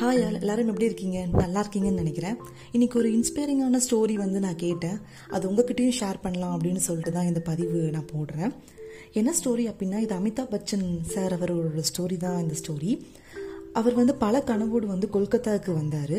Hi 0.00 0.20
எல்லாரும் 0.36 0.68
எப்படி 0.70 0.86
இருக்கீங்க? 0.88 1.18
நல்லா 1.40 1.60
இருக்கீங்கன்னு 1.62 2.02
நினைக்கிறேன். 2.02 2.36
இன்னைக்கு 2.72 2.96
ஒரு 3.00 3.08
இன்ஸ்பைரிங்கான 3.16 3.80
ஸ்டோரி 3.86 4.14
வந்து 4.22 4.38
நான் 4.44 4.60
கேட்டேன். 4.62 4.94
அது 5.34 5.44
உங்ககிட்டயும் 5.50 5.96
ஷேர் 5.98 6.20
பண்ணலாம் 6.22 6.54
அப்படின்னு 6.56 6.82
சொல்லிட்டு 6.86 7.12
தான் 7.16 7.28
இந்த 7.30 7.40
பதிவு 7.48 7.80
நான் 7.96 8.06
போடுறேன். 8.12 8.52
என்ன 9.20 9.34
ஸ்டோரி 9.40 9.64
அப்படின்னா 9.72 9.98
இது 10.04 10.14
அமிதாப் 10.18 10.52
பச்சன் 10.54 10.86
சார் 11.14 11.34
அவரோட 11.36 11.84
ஸ்டோரி 11.90 12.16
தான் 12.24 12.38
இந்த 12.44 12.56
ஸ்டோரி 12.62 12.90
அவர் 13.80 13.98
வந்து 14.00 14.14
பல 14.24 14.42
கனவோடு 14.50 14.88
வந்து 14.94 15.10
கொல்கத்தாவுக்கு 15.16 15.74
வந்தார். 15.80 16.16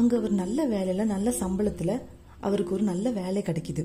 அங்கே 0.00 0.16
அவர் 0.20 0.34
நல்ல 0.42 0.66
வேலையில் 0.74 1.12
நல்ல 1.14 1.34
சம்பளத்தில் 1.42 1.94
அவருக்கு 2.40 2.74
ஒரு 2.78 2.86
நல்ல 2.92 3.10
வேலை 3.20 3.42
கிடைக்குது. 3.50 3.84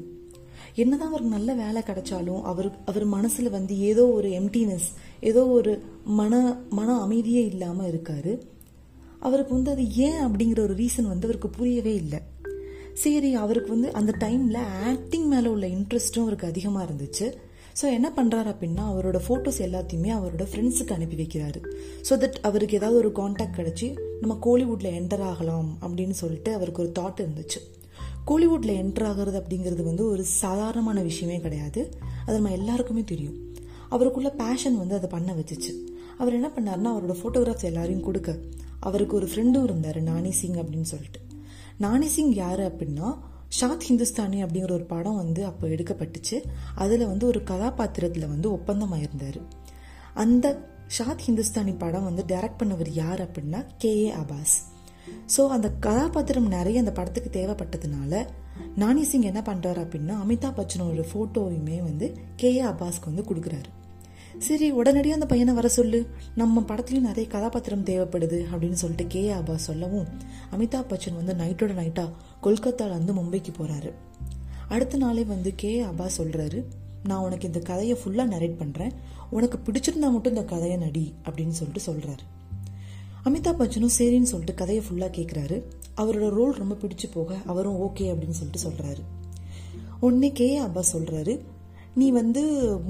என்னதான் 0.83 1.11
அவருக்கு 1.11 1.35
நல்ல 1.37 1.51
வேலை 1.63 1.83
கிடைச்சாலும் 1.89 2.41
அவர் 2.53 2.71
அவர் 2.85 3.07
மனசில் 3.17 3.55
வந்து 3.57 3.75
ஏதோ 3.91 4.05
ஒரு 4.19 4.31
எம்டினஸ் 4.41 4.89
ஏதோ 5.31 5.43
ஒரு 5.59 5.75
மன 6.21 6.43
மன 6.79 6.99
அமைதியே 7.07 7.45
இல்லாமல் 7.53 7.91
இருக்காரு. 7.93 8.33
அவருக்கு 9.21 9.53
வந்து 9.53 9.71
அது 9.71 9.83
ஏன் 10.07 10.19
அப்படிங்கிற 10.27 10.59
ஒரு 10.59 10.75
ரீசன் 10.75 11.11
வந்து 11.13 11.27
அவருக்கு 11.27 11.49
புரியவே 11.49 11.93
இல்லை. 11.95 12.19
சரி 12.93 13.29
அவருக்கு 13.43 13.69
வந்து 13.69 13.89
அந்த 13.99 14.11
டைம்ல 14.19 14.59
ஆக்டிங் 14.89 15.27
மேல 15.27 15.51
உள்ள 15.51 15.65
இன்ட்ரெஸ்டும் 15.67 16.25
அவருக்கு 16.25 16.47
அதிகமா 16.47 16.79
இருந்துச்சு. 16.83 17.27
ஸோ 17.79 17.85
என்ன 17.97 18.07
பண்ணுறாரு 18.15 18.49
அப்படின்னா 18.53 18.85
அவரோட 18.91 19.17
ஃபோட்டோஸ் 19.25 19.59
எல்லாத்தையுமே 19.67 20.09
அவரோட 20.17 20.45
ஃப்ரெண்ட்ஸுக்கு 20.51 20.95
அனுப்பி 20.95 21.17
வைக்கிறாரு. 21.21 21.59
ஸோ 22.09 22.13
தட் 22.23 22.39
அவருக்கு 22.41 22.77
ஏதாவது 22.77 22.97
ஒரு 22.97 23.11
காண்டாக்ட் 23.11 23.59
கிடச்சி 23.59 23.87
நம்ம 24.21 24.33
கோலிவுட்ல 24.45 24.89
என்டர் 24.99 25.23
ஆகலாம் 25.31 25.69
அப்படின்னு 25.81 26.15
சொல்லிட்டு 26.21 26.53
அவருக்கு 26.53 26.83
ஒரு 26.83 26.91
தாட் 26.99 27.21
இருந்துச்சு. 27.23 27.61
கோலிவுட்ல 28.31 28.71
என்டர் 28.81 29.03
ஆகிறது 29.03 29.37
அப்படிங்கிறது 29.39 29.83
வந்து 29.83 30.03
ஒரு 30.09 30.23
சாதாரணமான 30.23 31.01
விஷயமே 31.01 31.37
கிடையாது. 31.39 31.83
அது 32.25 32.35
நம்ம 32.39 32.51
எல்லாருக்குமே 32.51 33.03
தெரியும். 33.03 33.37
அவருக்குள்ள 33.89 34.29
பேஷன் 34.43 34.77
வந்து 34.77 34.95
அதை 34.95 35.09
பண்ண 35.09 35.31
வச்சுச்சு. 35.33 35.71
அவர் 36.17 36.37
என்ன 36.39 36.49
பண்ணாருன்னா 36.55 36.91
அவரோட 36.93 37.15
ஃபோட்டோகிராஃப்ஸ் 37.21 37.69
எல்லாரையும் 37.71 38.05
கொடுக்க 38.09 38.31
அவருக்கு 38.81 39.15
ஒரு 39.15 39.27
ஃப்ரெண்டும் 39.27 39.63
இருந்தார் 39.63 39.99
நானி 40.03 40.29
சிங் 40.29 40.59
அப்படின்னு 40.61 40.89
சொல்லிட்டு. 40.93 41.21
நானி 41.79 42.05
சிங் 42.05 42.33
யார் 42.33 42.59
அப்படின்னா 42.59 43.09
ஷாத் 43.59 43.85
ஹிந்துஸ்தானி 43.89 44.39
அப்படிங்கிற 44.45 44.71
ஒரு 44.71 44.85
படம் 44.85 45.15
வந்து 45.15 45.45
அப்போ 45.45 45.67
எடுக்கப்பட்டுச்சு. 45.67 46.37
அதில் 46.75 47.05
வந்து 47.05 47.25
ஒரு 47.27 47.43
கதாபாத்திரத்தில் 47.43 48.27
வந்து 48.27 48.51
ஒப்பந்தம் 48.51 48.93
ஆயிருந்தாரு 48.93 49.41
அந்த 50.13 50.47
ஷாத் 50.97 51.25
ஹிந்துஸ்தானி 51.27 51.73
படம் 51.77 52.03
வந்து 52.03 52.23
டைரக்ட் 52.27 52.61
பண்ணவர் 52.61 52.89
யார் 52.93 53.21
அப்படின்னா 53.27 53.65
கே 53.77 53.91
ஏ 54.05 54.13
அபாஸ். 54.13 54.55
ஸோ 55.37 55.47
அந்த 55.47 55.67
கதாபாத்திரம் 55.79 56.47
நிறைய 56.47 56.79
அந்த 56.79 56.91
படத்துக்கு 56.91 57.29
தேவைப்பட்டதுனால 57.39 58.13
நானி 58.77 59.01
சிங் 59.01 59.21
என்ன 59.21 59.41
பண்ணுறாரு 59.45 59.81
அப்படின்னா 59.85 60.15
அமிதாப் 60.23 60.57
பச்சனோட 60.59 61.03
ஃபோட்டோவையுமே 61.11 61.77
வந்து 61.83 62.07
கே 62.35 62.55
ஏ 62.55 62.63
அபாஸ்க்கு 62.63 63.09
வந்து 63.13 63.23
கொடுக்குறாரு. 63.29 63.69
சரி 64.37 64.71
உடனடியாக 64.71 65.13
அந்த 65.13 65.25
பையனை 65.25 65.53
வர 65.53 65.67
சொல்லு. 65.67 66.07
நம்ம 66.35 66.61
படத்துலயும் 66.61 66.99
நிறைய 66.99 67.29
கதாபாத்திரம் 67.29 67.83
தேவைப்படுது 67.83 68.45
அப்படின்னு 68.51 68.71
சொல்லிட்டு 68.71 69.07
கே 69.07 69.29
ஆபா 69.29 69.57
சொல்லவும் 69.57 70.07
அமிதாப் 70.51 70.89
பச்சன் 70.89 71.15
வந்து 71.15 71.33
நைட்டோட 71.33 71.69
நைட்டா 71.69 72.09
கொல்கத்தால 72.43 72.89
இருந்து 72.89 73.13
மும்பைக்கு 73.13 73.53
போறாரு. 73.59 73.91
அடுத்த 74.67 74.97
நாளே 74.97 75.23
வந்து 75.23 75.53
கே 75.55 75.81
ஆபா 75.81 76.05
சொல்கிறாரு 76.05 76.17
சொல்றாரு 76.17 76.63
நான் 77.03 77.23
உனக்கு 77.23 77.47
இந்த 77.47 77.59
கதையை 77.59 77.97
ஃபுல்லா 77.97 78.21
நரேட் 78.21 78.57
பண்றேன். 78.57 78.91
உனக்கு 79.29 79.57
பிடிச்சிருந்தா 79.57 80.11
மட்டும் 80.11 80.35
இந்த 80.35 80.43
கதையை 80.43 80.77
நடி 80.77 81.13
அப்படின்னு 81.25 81.49
சொல்லிட்டு 81.49 81.93
சொல்றாரு. 81.93 82.39
அமிதாப் 83.25 83.61
பச்சனும் 83.61 83.99
சரின்னு 83.99 84.21
சொல்லிட்டு 84.21 84.53
கதையை 84.53 84.83
ஃபுல்லாக 84.83 85.01
கேட்குறாரு 85.01 85.63
அவரோட 85.97 86.29
ரோல் 86.29 86.53
ரொம்ப 86.53 86.75
பிடிச்சு 86.75 87.11
போக 87.13 87.35
அவரும் 87.45 87.81
ஓகே 87.81 87.99
அப்படின்னு 87.99 88.29
சொல்லிட்டு 88.29 88.69
சொல்கிறாரு 88.69 89.01
உடனே 89.99 90.31
கே 90.31 90.57
அப்பா 90.57 90.83
சொல்கிறாரு 90.93 91.39
நீ 91.99 92.05
வந்து 92.11 92.41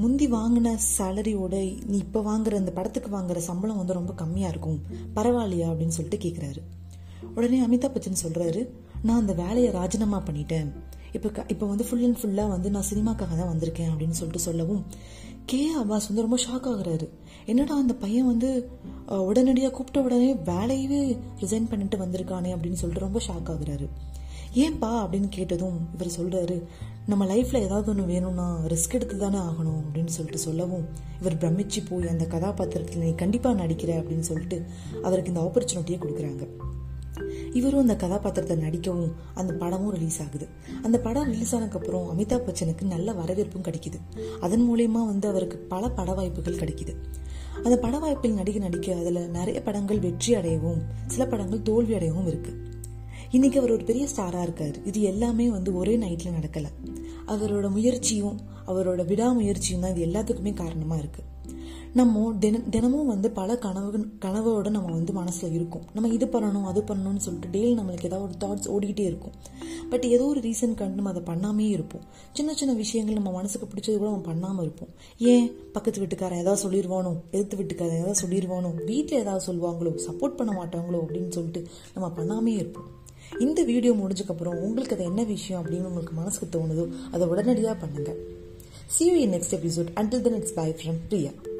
முந்தி 0.01 0.25
வாங்கின 0.33 0.73
சேலரியோட 0.97 1.55
நீ 1.91 1.95
இப்போ 2.05 2.19
வாங்குற 2.27 2.53
அந்த 2.61 2.71
படத்துக்கு 2.75 3.09
வாங்குற 3.17 3.39
சம்பளம் 3.47 3.79
வந்து 3.81 3.97
ரொம்ப 3.97 4.13
கம்மியாக 4.19 4.51
இருக்கும். 4.53 4.79
பரவாயில்லையா 5.15 5.67
அப்படின்னு 5.71 5.95
சொல்லிட்டு 5.97 6.19
கேட்குறாரு 6.25 6.61
உடனே 7.35 7.59
அமிதாப் 7.65 7.95
பச்சன் 7.95 8.23
சொல்கிறாரு 8.25 8.61
நான் 9.07 9.21
அந்த 9.21 9.33
வேலையை 9.33 9.69
ராஜினாமா 9.77 10.19
பண்ணிட்டேன். 10.27 10.69
இப்போ 11.17 11.29
க 11.35 11.45
இப்போ 11.53 11.65
வந்து 11.71 11.85
ஃபுல் 11.87 12.03
அண்ட் 12.07 12.19
ஃபுல்லாக 12.21 12.53
வந்து 12.53 12.69
நான் 12.75 12.87
சினிமாக்காக 12.89 13.33
தான் 13.39 13.51
வந்திருக்கேன் 13.53 13.89
அப்படின்னு 13.91 14.17
சொல்லிட்டு 14.19 14.43
சொல்லவும் 14.47 14.83
கே 15.51 15.61
அபாஸ் 15.81 16.07
வந்து 16.09 16.25
ரொம்ப 16.25 16.37
ஷாக் 16.45 16.67
ஆகுறாரு. 16.71 17.07
என்னடா 17.51 17.75
அந்த 17.83 17.93
பையன் 18.03 18.29
வந்து 18.31 18.49
உடனடியாக 19.29 19.73
கூப்பிட்ட 19.77 20.01
உடனே 20.07 20.29
வேலையவே 20.51 21.01
ரிசைன் 21.41 21.69
பண்ணிட்டு 21.71 21.97
வந்திருக்கானே 22.05 22.51
அப்படின்னு 22.55 22.81
சொல்லிட்டு 22.81 23.05
ரொம்ப 23.07 23.21
ஷாக் 23.27 23.51
ஆகுறாரு. 23.55 23.87
ஏன்பா 24.53 24.81
அப்படின்னு 24.81 25.29
கேட்டதும் 25.29 25.87
இவர் 25.93 26.11
சொல்றாரு 26.19 26.63
நம்ம 27.07 27.25
லைஃப்ல 27.25 27.57
ஏதாவது 27.57 27.89
ஒன்று 27.89 28.05
வேணும்னா 28.05 28.59
ரிஸ்க் 28.67 28.93
எடுத்து 28.93 29.17
தானே 29.17 29.37
ஆகணும் 29.37 29.81
அப்படின்னு 29.83 30.05
சொல்லிட்டு 30.05 30.39
சொல்லவும் 30.39 30.85
இவர் 31.19 31.37
பிரமிச்சு 31.37 31.77
போய் 31.89 32.07
அந்த 32.07 32.25
கதாபாத்திரத்தில் 32.25 32.97
நீ 32.97 33.15
கண்டிப்பாக 33.15 33.65
நடிக்கிற 33.65 33.93
அப்படின்னு 34.01 34.19
சொல்லிட்டு 34.19 34.65
அவருக்கு 35.03 35.33
இந்த 35.33 35.51
ஆப்பர்ச்சுனிட்டியை 35.51 35.99
கொடுக்குறாங்க. 35.99 36.47
இவரும் 37.53 37.79
அந்த 37.79 37.95
கதாபாத்திரத்தை 37.95 38.57
நடிக்கவும் 38.57 39.13
அந்த 39.33 39.53
படமும் 39.53 39.91
ரிலீஸ் 39.91 40.21
ஆகுது. 40.21 40.47
அந்த 40.83 40.99
படம் 40.99 41.25
ரிலீஸ் 41.25 41.55
ஆனதுக்கப்புறம் 41.55 42.05
அமிதாப் 42.15 42.43
பச்சனுக்கு 42.47 42.81
நல்ல 42.81 43.13
வரவேற்பும் 43.13 43.63
கிடைக்குது. 43.63 43.99
அதன் 44.39 44.69
மூலயமா 44.69 45.05
வந்து 45.05 45.27
அவருக்கு 45.27 45.57
பல 45.57 45.89
பட 45.89 46.13
வாய்ப்புகள் 46.13 46.55
கிடைக்குது. 46.55 46.95
அந்த 47.63 47.77
பட 47.77 47.99
வாய்ப்பில் 47.99 48.33
நடிக்க 48.33 48.59
நடிக்க 48.59 48.95
அதில் 48.95 49.29
நிறைய 49.29 49.61
படங்கள் 49.61 49.99
வெற்றி 49.99 50.35
அடையவும் 50.35 50.81
சில 51.07 51.25
படங்கள் 51.25 51.61
தோல்வி 51.61 51.93
அடையவும் 51.93 52.27
இருக்குது 52.27 52.79
இன்னைக்கு 53.31 53.59
அவர் 53.59 53.71
ஒரு 53.71 53.83
பெரிய 53.83 54.07
ஸ்டாரா 54.15 54.45
இருக்காரு. 54.45 54.87
இது 54.87 55.01
எல்லாமே 55.01 55.49
வந்து 55.49 55.75
ஒரே 55.75 55.97
நைட்ல 55.97 56.27
நடக்கல. 56.41 56.65
அவரோட 57.27 57.69
முயற்சியும் 57.69 58.39
அவரோட 58.67 59.05
விடாமுயற்சியும் 59.05 59.79
தான் 59.79 59.95
இது 59.95 60.05
எல்லாத்துக்குமே 60.05 60.53
காரணமா 60.53 60.95
இருக்கு. 60.95 61.23
நம்ம 61.93 62.33
தின 62.39 62.59
தினமும் 62.59 63.07
வந்து 63.07 63.31
பல 63.31 63.57
கனவு 63.57 63.97
கனவோட 63.97 64.69
நம்ம 64.69 64.91
வந்து 64.91 65.13
மனசுல 65.13 65.53
இருக்கும். 65.53 65.81
நம்ம 65.93 66.09
இது 66.09 66.25
பண்ணணும் 66.25 66.63
அது 66.63 66.81
பண்ணணும்னு 66.81 67.17
சொல்லிட்டு 67.17 67.59
டெய்லி 67.59 67.79
நம்மளுக்கு 67.79 68.05
ஏதாவது 68.05 68.21
ஒரு 68.21 68.33
தாட்ஸ் 68.39 68.83
ஓடிக்கிட்டே 68.83 68.99
இருக்கும். 68.99 69.31
பட் 69.89 70.03
ஏதோ 70.03 70.25
ஒரு 70.25 70.39
ரீசன் 70.39 70.73
கண்டு 70.73 71.01
நம்ம 71.01 71.09
அதை 71.09 71.21
பண்ணாமே 71.21 71.69
இருப்போம். 71.69 72.01
சின்ன 72.33 72.53
சின்ன 72.53 72.73
விஷயங்கள் 72.73 73.15
நம்ம 73.15 73.31
மனசுக்கு 73.31 73.67
பிடிச்சது 73.67 73.97
கூட 73.97 74.09
நம்ம 74.09 74.31
பண்ணாம 74.31 74.61
இருப்போம். 74.61 74.89
ஏன்? 75.17 75.51
பக்கத்து 75.71 75.99
வீட்டுக்காரன் 75.99 76.39
ஏதாவது 76.39 76.69
சொல்லிடுவானோ 76.69 77.15
எதிர்த்து 77.31 77.57
வீட்டுக்காரன் 77.57 77.97
ஏதாவது 77.97 78.27
சொல்லிடுவானோ 78.27 78.83
வீட்டில் 78.85 79.19
ஏதாவது 79.19 79.53
சொல்லுவாங்களோ? 79.53 79.99
சப்போர்ட் 80.09 80.35
பண்ண 80.35 80.63
மாட்டாங்களோ? 80.63 80.99
அப்படின்னு 81.07 81.29
சொல்லிட்டு 81.29 81.67
நம்ம 81.93 82.09
பண்ணாமே 82.17 82.47
இருப்போம். 82.47 82.99
இந்த 83.39 83.63
வீடியோ 83.63 83.93
முடிஞ்சக்கப்புறம் 83.93 84.59
உங்களுக்கு 84.61 84.95
அது 84.95 85.03
என்ன 85.03 85.23
விஷயம் 85.23 85.63
அப்படின்னு 85.63 85.83
உங்களுக்கு 85.83 86.13
மனசுக்கு 86.13 86.59
தோணுதோ 86.59 86.93
அதை 87.11 87.27
உடனடியாக 87.27 87.85
பண்ணுங்கள் 87.85 88.19
see 88.87 89.05
you 89.05 89.27
next 89.27 89.29
next 89.31 89.53
episode. 89.53 89.89
Until 89.95 90.21
then 90.21 90.35
it's 90.35 90.55
bye 90.55 90.73
from 90.73 90.97
Priya. 91.09 91.50